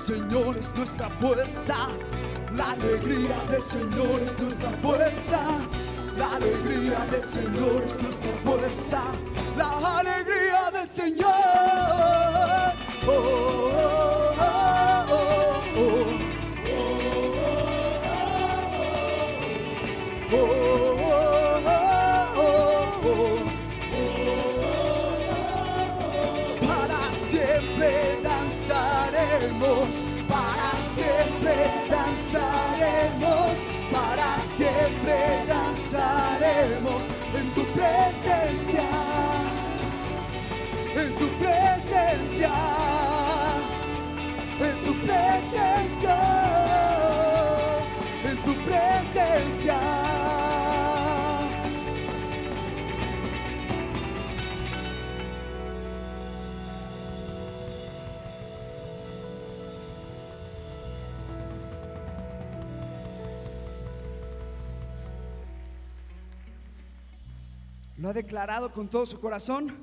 Señor 0.06 0.56
es 0.56 0.72
nuestra 0.76 1.10
fuerza. 1.18 1.88
La 2.54 2.70
alegría 2.70 3.42
del 3.50 3.60
Señor 3.60 4.20
es 4.22 4.38
nuestra 4.38 4.70
fuerza. 4.80 5.40
La 6.16 6.36
alegría 6.36 7.04
del 7.10 7.24
Señor 7.24 7.82
es 7.84 8.00
nuestra 8.00 8.32
fuerza. 8.44 9.02
La 9.57 9.98
alegría 9.98 10.70
del 10.72 10.88
Señor. 10.88 11.55
Para 29.59 30.72
siempre 30.82 31.54
danzaremos, 31.88 33.64
para 33.90 34.38
siempre 34.42 35.44
danzaremos 35.48 37.02
en 37.34 37.50
tu 37.54 37.64
presencia, 37.72 38.84
en 40.94 41.14
tu 41.16 41.28
presencia, 41.38 42.52
en 44.61 44.84
tu 44.84 44.94
presencia, 45.07 46.26
¿Lo 68.07 68.11
ha 68.11 68.14
declarado 68.14 68.72
con 68.72 68.88
todo 68.88 69.04
su 69.04 69.18
corazón? 69.18 69.76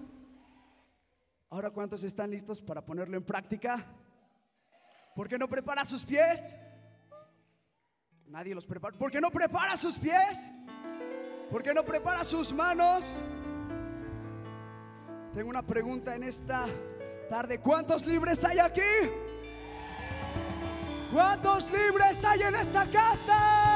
Ahora, 1.49 1.71
¿cuántos 1.71 2.05
están 2.05 2.31
listos 2.31 2.61
para 2.61 2.81
ponerlo 2.81 3.17
en 3.17 3.23
práctica? 3.25 3.85
¿Por 5.13 5.27
qué 5.27 5.37
no 5.37 5.49
prepara 5.49 5.83
sus 5.83 6.05
pies? 6.05 6.55
Nadie 8.27 8.55
los 8.55 8.65
prepara. 8.65 8.97
¿Por 8.97 9.11
qué 9.11 9.19
no 9.19 9.29
prepara 9.29 9.75
sus 9.75 9.97
pies? 9.97 10.49
¿Por 11.51 11.61
qué 11.63 11.73
no 11.73 11.83
prepara 11.83 12.23
sus 12.23 12.53
manos? 12.53 13.03
Tengo 15.35 15.49
una 15.49 15.61
pregunta 15.61 16.15
en 16.15 16.23
esta 16.23 16.65
tarde. 17.29 17.59
¿Cuántos 17.59 18.05
libres 18.05 18.45
hay 18.45 18.59
aquí? 18.59 18.81
¿Cuántos 21.11 21.69
libres 21.69 22.23
hay 22.23 22.43
en 22.43 22.55
esta 22.55 22.89
casa? 22.89 23.72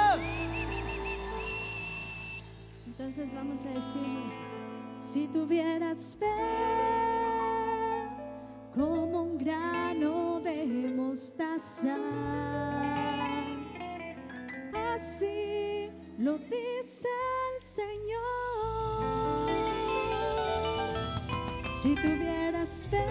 Entonces 3.00 3.32
vamos 3.32 3.64
a 3.64 3.70
decirle, 3.70 4.34
si 5.00 5.28
tuvieras 5.28 6.18
fe 6.20 6.26
como 8.74 9.22
un 9.22 9.38
grano 9.38 10.40
de 10.40 10.92
mostaza, 10.96 11.96
así 14.96 15.92
lo 16.18 16.40
dice 16.40 17.08
el 17.54 17.64
Señor. 17.64 18.26
Si 21.72 21.94
tuvieras 21.94 22.88
fe 22.90 23.06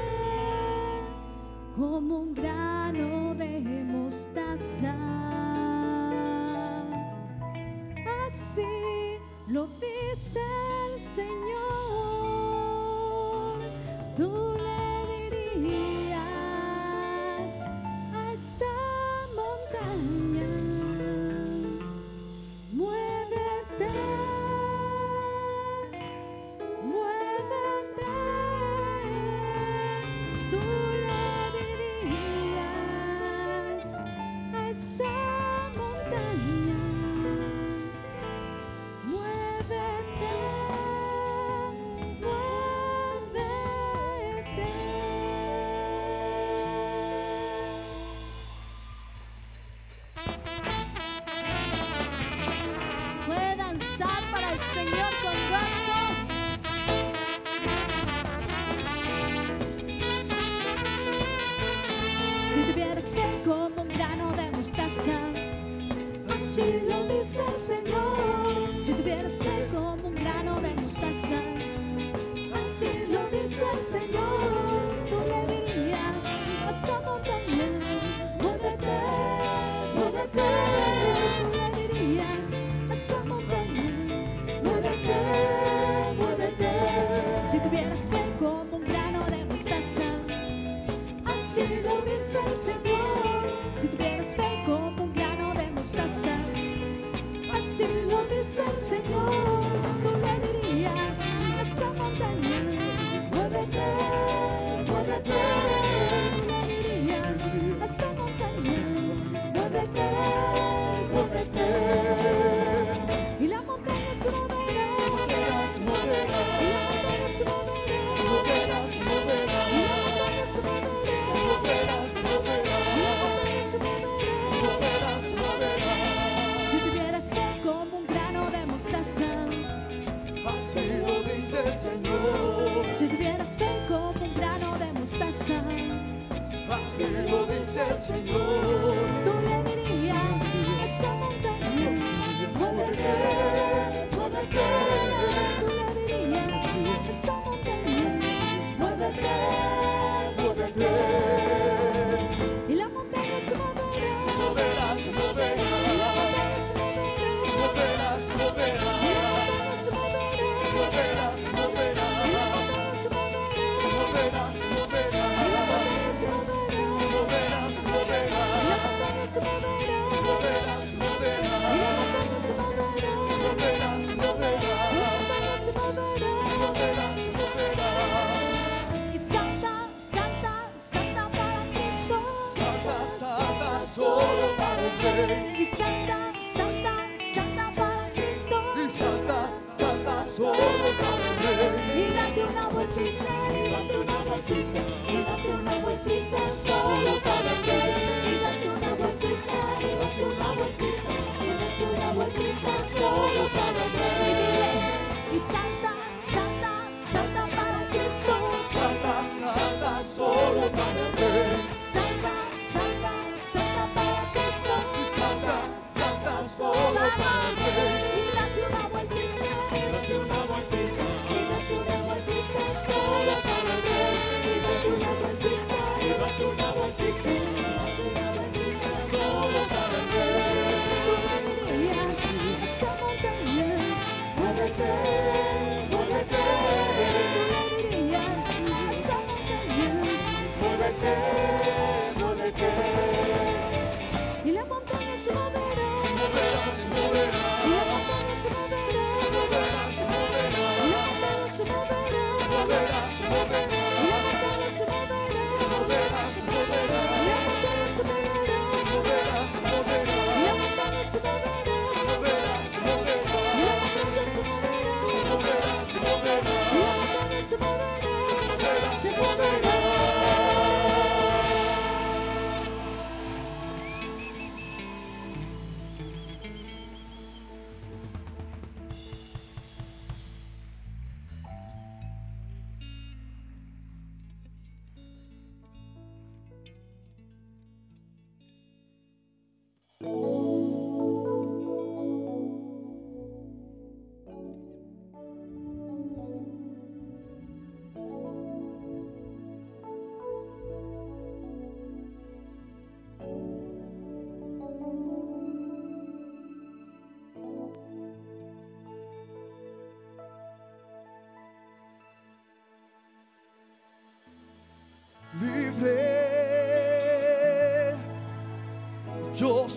como 1.76 2.22
un 2.22 2.34
grano 2.34 3.37
de 3.37 3.84
mostaza, 3.84 5.45
lo 9.49 9.68
dice 9.68 10.40
el 10.94 11.01
Señor. 11.01 11.47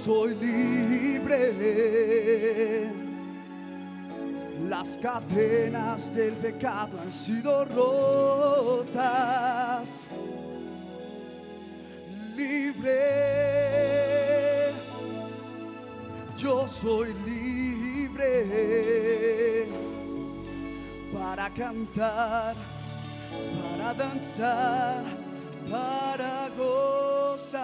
Soy 0.10 0.34
libre. 0.34 1.40
Las 4.68 4.98
cadenas 4.98 6.16
del 6.16 6.34
pecado 6.34 7.00
han 7.00 7.12
sido 7.12 7.64
rotas. 7.66 9.08
Libre, 12.36 12.96
yo 16.38 16.68
soy 16.68 17.14
libre 17.26 18.32
para 21.14 21.52
cantar, 21.52 22.56
para 23.62 23.94
danzar, 23.94 25.04
para 25.70 26.50
gozar. 26.58 27.60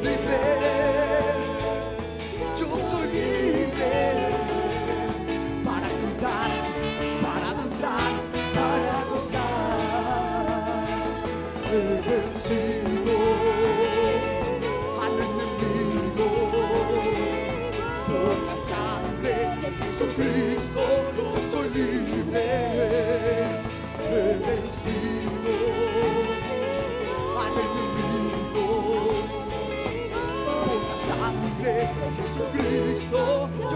Libre. 0.00 0.40
Yo 2.58 2.66
soy 2.78 3.06
libre. 3.08 3.92
Para 5.62 5.88
cantar, 6.00 6.50
para 7.22 7.48
danzar, 7.52 8.12
para 8.54 8.96
gozar. 9.10 9.42
He 11.70 11.74
vencido 12.08 13.16
al 15.02 15.14
enemigo 15.28 16.28
por 18.06 18.34
la 18.46 18.56
sangre 18.70 19.34
de 19.60 19.68
Jesucristo. 19.82 20.82
Yo 21.34 21.42
soy 21.42 21.68
libre. 21.68 22.46
He 24.08 24.38
vencido 24.46 25.21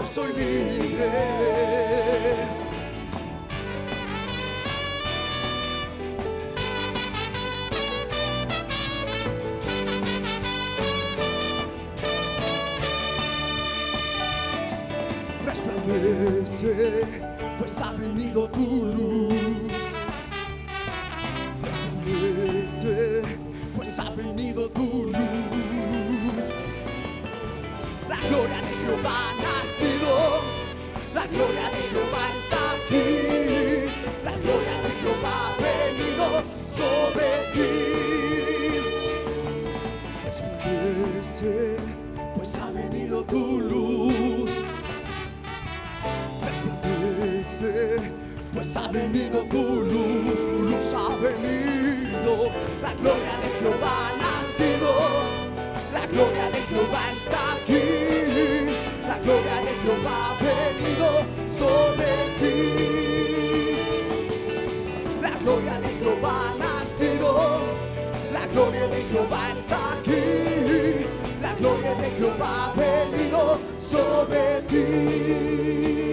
soy 0.07 0.33
libre. 0.33 1.09
Resplandece, 15.45 17.01
pues 17.57 17.81
ha 17.81 17.91
venido 17.93 18.47
tu 18.49 18.85
luz. 18.85 19.36
Gloria 56.17 56.49
de 56.49 56.61
Jehová 56.63 57.11
está 57.11 57.53
aquí, 57.53 57.83
la 59.07 59.17
gloria 59.19 59.57
de 59.67 59.73
Jehová 59.81 60.17
ha 60.25 60.33
venido 60.49 61.09
sobre 61.61 62.09
ti. 62.39 62.57
La 65.21 65.33
gloria 65.43 65.79
de 65.79 65.89
Jehová 65.99 66.33
ha 66.47 66.55
nacido, 66.55 67.29
la 68.33 68.47
gloria 68.47 68.87
de 68.87 69.03
Jehová 69.03 69.51
está 69.51 69.77
aquí, 69.93 71.05
la 71.39 71.53
gloria 71.53 71.93
de 72.01 72.09
Jehová 72.17 72.51
ha 72.65 72.73
venido 72.73 73.59
sobre 73.79 74.61
ti. 74.69 76.06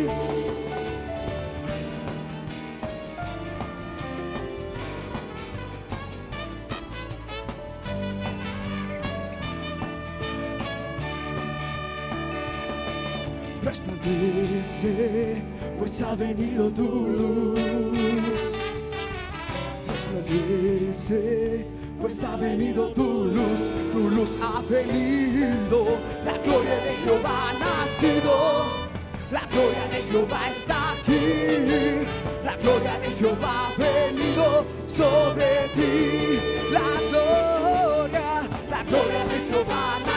Resplandece, 14.05 15.43
pues 15.79 16.03
ha 16.03 16.15
venido 16.15 16.69
tu 16.71 16.83
luz. 16.83 18.41
Resplandece, 19.89 21.67
pues 22.01 22.23
ha 22.23 22.37
venido 22.37 22.89
tu 22.93 23.25
luz, 23.25 23.71
tu 23.93 24.11
luz 24.11 24.37
ha 24.43 24.61
venido, 24.69 25.87
la 26.23 26.37
gloria 26.45 26.77
de 26.85 26.97
Jehová 27.03 27.49
ha 27.49 27.53
nacido, 27.55 28.67
la 29.33 29.41
gloria 29.47 29.89
de 29.91 30.03
Jehová 30.03 30.51
está 30.51 30.93
aquí, 30.93 32.07
la 32.45 32.57
gloria 32.57 32.99
de 32.99 33.09
Jehová 33.19 33.69
ha 33.69 33.73
venido 33.79 34.67
sobre 34.87 35.47
ti, 35.75 36.41
la 36.71 37.01
gloria, 37.09 38.43
la 38.71 38.83
gloria 38.83 39.25
de 39.25 39.39
Jehová 39.49 39.97
ha 39.97 39.99
nacido, 40.01 40.14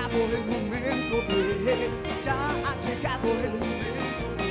llegado 0.00 0.34
el 0.34 0.44
momento 0.44 1.16
de, 1.28 1.90
ya 2.24 2.34
ha 2.64 2.74
llegado 2.80 3.28
el 3.28 3.50
momento 3.50 4.24
de, 4.38 4.48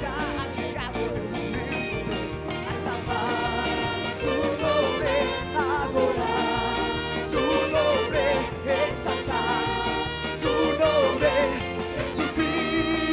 ya 0.00 0.14
ha 0.40 0.46
llegado 0.56 1.00
el 1.14 1.24
momento 1.28 1.96
de 2.08 2.20
alabar 2.72 3.68
su 4.22 4.34
nombre, 4.62 5.14
adorar 5.54 6.78
su 7.30 7.44
nombre, 7.74 8.24
exaltar 8.88 9.96
su 10.40 10.54
nombre, 10.80 11.32
Jesucristo 11.98 13.12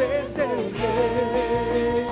es 0.00 0.32
el 0.38 0.60
Rey. 0.72 2.06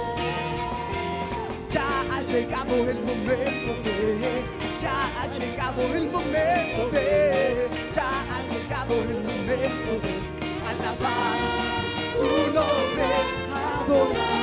Ya 1.71 1.89
ha 2.11 2.21
llegado 2.23 2.75
el 2.91 3.01
momento 3.01 3.73
de, 3.85 4.45
ya 4.83 4.97
ha 5.19 5.27
llegado 5.39 5.81
el 5.83 6.07
momento 6.11 6.91
de, 6.91 7.50
llegado 8.89 8.95
el 9.03 9.21
momento 9.23 9.93
de 10.03 10.69
alabar 10.69 11.39
su 12.17 12.25
nombre, 12.53 13.05
adorar 13.87 14.40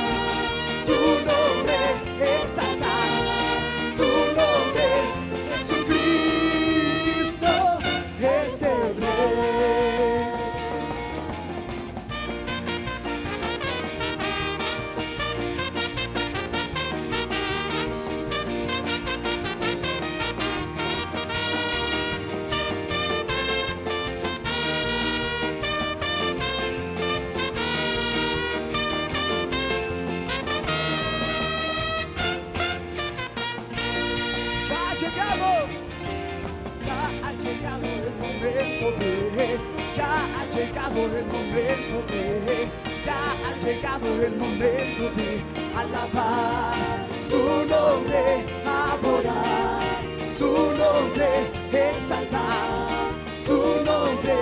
su 53.46 53.56
nombre, 53.84 54.36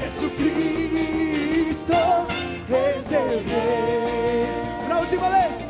Jesucristo 0.00 1.94
es 2.68 3.12
el 3.12 3.44
Rey. 3.44 4.46
La 4.88 5.00
última 5.00 5.28
vez. 5.30 5.68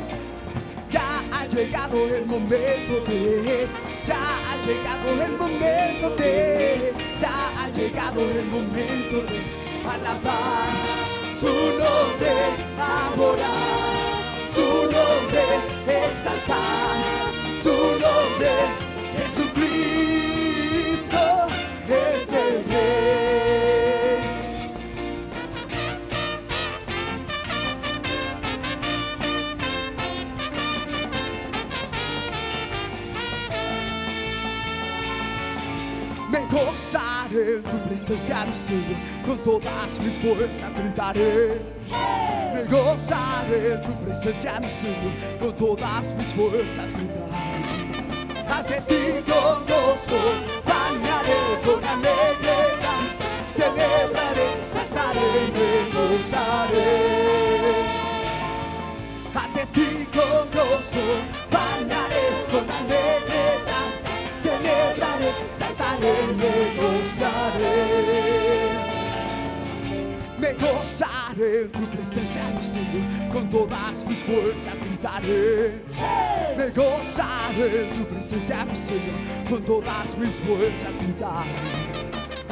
Ya 0.89 1.23
ha 1.31 1.45
llegado 1.45 2.07
el 2.07 2.25
momento 2.25 2.99
de, 3.07 3.67
ya 4.05 4.17
ha 4.17 4.57
llegado 4.65 5.23
el 5.23 5.31
momento 5.37 6.15
de, 6.15 6.93
ya 7.19 7.51
ha 7.55 7.69
llegado 7.69 8.21
el 8.21 8.45
momento 8.45 9.21
de 9.21 9.43
alabar 9.87 10.69
su 11.35 11.47
nombre, 11.47 12.31
adorar 12.79 14.17
su 14.51 14.67
nombre, 14.91 15.43
exaltar 15.85 17.31
su 17.61 17.69
nombre, 17.99 18.49
Jesucristo 19.15 20.38
en 37.31 37.63
tu 37.63 37.77
presencia, 37.87 38.45
mi 38.45 38.55
Señor, 38.55 38.97
con 39.25 39.37
todas 39.39 39.99
mis 39.99 40.19
fuerzas 40.19 40.73
gritaré. 40.75 41.61
Me 42.53 42.63
gozaré 42.65 43.77
tu 43.85 43.93
presencia, 44.05 44.59
mi 44.59 44.69
Señor, 44.69 45.13
con 45.39 45.55
todas 45.55 46.13
mis 46.15 46.33
fuerzas 46.33 46.91
gritaré. 46.93 47.29
Ante 48.49 48.81
ti 48.87 49.21
con 49.29 49.65
gozo, 49.67 50.19
bañaré 50.65 51.41
con 51.63 51.83
alegre 51.83 52.57
danza, 52.81 53.25
celebraré, 53.51 54.49
saltaré, 54.73 55.29
me 55.53 55.69
gozaré 55.93 57.29
ante 59.35 59.65
ti 59.73 60.07
con 60.13 60.43
gozo, 60.51 61.05
bañaré 61.51 62.25
con 62.51 62.65
celebraré, 62.69 63.38
saltaré, 65.59 66.15
me 66.39 66.53
gozaré. 66.81 67.77
Me 70.39 70.53
gozaré 70.53 71.67
tu 71.67 71.83
presencia, 71.93 72.43
mi 72.55 72.63
Señor, 72.63 73.33
con 73.33 73.49
todas 73.49 74.05
mis 74.07 74.23
fuerzas 74.23 74.77
gritaré. 74.79 75.81
Me 76.57 76.69
gozaré 76.69 77.89
tu 77.95 78.05
presencia, 78.05 78.65
mi 78.65 78.75
Señor, 78.75 79.19
con 79.49 79.61
todas 79.63 80.17
mis 80.17 80.35
fuerzas 80.45 80.97
gritaré 80.97 82.09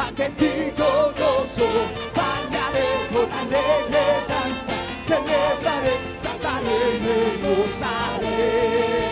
ante 0.08 0.30
ti 0.40 0.72
con 0.78 1.12
gozo, 1.18 1.68
bañaré 2.16 2.90
con 3.12 3.32
alegre 3.32 4.06
danza, 4.28 4.74
celebraré, 5.02 5.96
saltaré, 6.20 7.00
me 7.04 7.18
gozaré. 7.48 9.07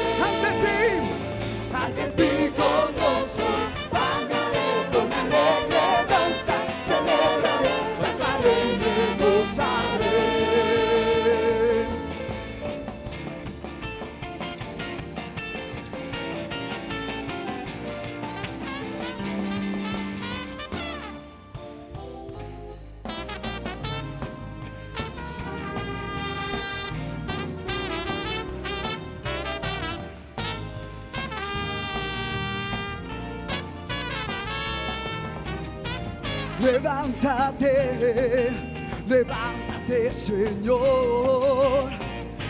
Levántate, 39.08 40.14
Señor, 40.14 41.92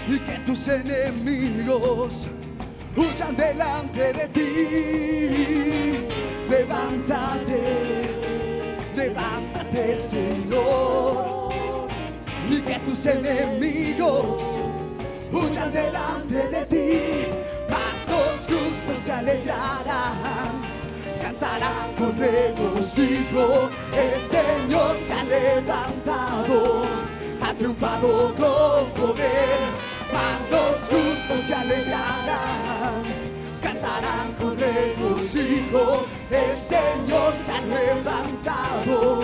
y 0.07 0.20
que 0.20 0.39
tus 0.45 0.68
enemigos 0.68 2.28
huyan 2.95 3.36
delante 3.36 4.13
de 4.13 4.28
ti. 4.30 6.07
Levántate, 6.49 8.09
levántate 8.95 9.99
Señor, 9.99 11.49
y 12.49 12.61
que 12.61 12.80
tus 12.80 13.05
enemigos 13.05 14.57
huyan 15.32 15.74
delante 15.74 16.47
de 16.49 16.66
ti. 16.66 17.28
Mas 17.70 18.07
los 18.07 18.47
justos 18.47 18.97
se 19.03 19.11
alegrarán 19.11 20.76
cantarán 21.26 21.95
con 21.97 22.18
regocijo. 22.18 23.70
Ha 23.93 24.18
levantado, 25.28 26.86
ha 27.41 27.53
triunfado 27.53 28.34
con 28.36 28.89
poder. 28.91 29.59
Mas 30.13 30.49
los 30.49 30.80
justos 30.89 31.41
se 31.41 31.53
alegrarán, 31.53 33.03
cantarán 33.61 34.34
con 34.39 34.57
regocijo. 34.57 36.05
El 36.30 36.57
Señor 36.57 37.34
se 37.43 37.51
ha 37.51 37.61
levantado, 37.61 39.23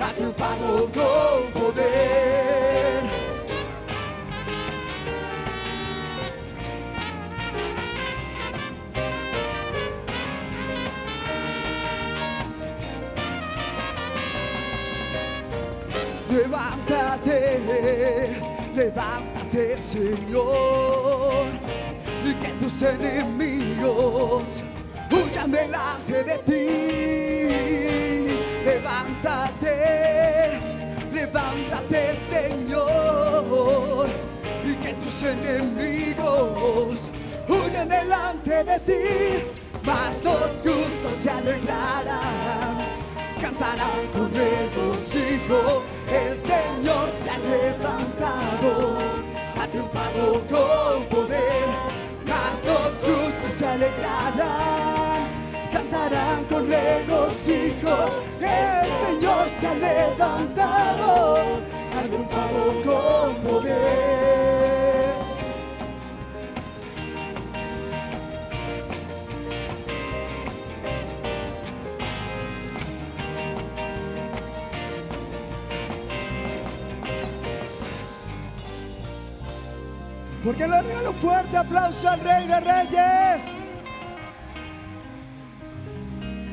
ha 0.00 0.12
triunfado 0.12 0.90
con 0.92 1.62
poder. 1.62 2.45
Levántate, 18.76 19.80
Señor, 19.80 21.46
y 22.22 22.34
que 22.34 22.48
tus 22.60 22.82
enemigos 22.82 24.62
huyan 25.10 25.50
delante 25.50 26.22
de 26.22 26.36
ti. 26.44 26.66
Levántate, 28.66 29.70
levántate, 31.10 32.14
Señor, 32.16 34.08
y 34.62 34.74
que 34.74 34.92
tus 35.02 35.22
enemigos 35.22 37.10
huyan 37.48 37.88
delante 37.88 38.62
de 38.62 38.78
ti. 38.80 39.46
Mas 39.84 40.22
los 40.22 40.50
justos 40.62 41.14
se 41.14 41.30
alegrarán 41.30 42.95
cantarán 43.40 44.06
con 44.12 44.32
regocijo, 44.32 45.82
el 46.08 46.38
Señor 46.40 47.10
se 47.22 47.30
ha 47.30 47.38
levantado, 47.38 48.98
ha 49.60 49.66
triunfado 49.66 50.42
con 50.48 51.04
poder, 51.04 51.66
mas 52.26 52.62
los 52.64 52.94
justos 53.04 53.52
se 53.52 53.66
alegrarán, 53.66 55.28
cantarán 55.72 56.44
con 56.44 56.68
regocijo, 56.68 58.10
el 58.40 59.06
Señor 59.06 59.48
se 59.60 59.66
ha 59.66 59.74
levantado, 59.74 61.36
ha 61.96 62.02
triunfado 62.02 62.82
con 62.84 63.34
poder. 63.42 64.45
Porque 80.46 80.64
le 80.64 80.80
regalo 80.80 81.12
fuerte 81.14 81.56
aplauso 81.56 82.08
al 82.08 82.20
Rey 82.20 82.46
de 82.46 82.60
Reyes. 82.60 83.44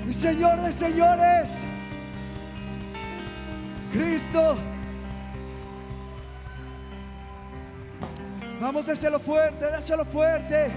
Y 0.09 0.11
Señor 0.11 0.61
de 0.61 0.71
señores. 0.71 1.51
Cristo. 3.91 4.57
Vamos 8.59 8.89
hacerlo 8.89 9.19
fuerte, 9.19 9.63
dáselo 9.63 10.05
fuerte. 10.05 10.71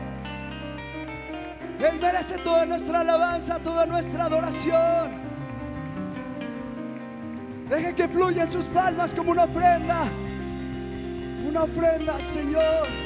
Él 1.80 1.98
merece 1.98 2.36
toda 2.36 2.66
nuestra 2.66 3.00
alabanza, 3.00 3.58
toda 3.60 3.86
nuestra 3.86 4.26
adoración. 4.26 5.10
Deje 7.70 7.94
que 7.94 8.08
fluya 8.08 8.42
en 8.42 8.50
sus 8.50 8.66
palmas 8.66 9.14
como 9.14 9.30
una 9.30 9.44
ofrenda. 9.44 10.04
Una 11.48 11.62
ofrenda 11.62 12.16
al 12.16 12.24
Señor. 12.24 13.05